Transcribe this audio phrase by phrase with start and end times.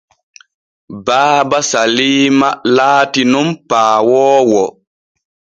[1.05, 4.63] Baaba Saliima laati nun paawoowo.